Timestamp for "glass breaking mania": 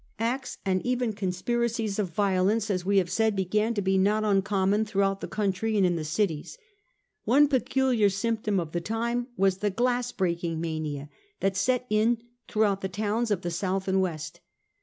9.75-11.07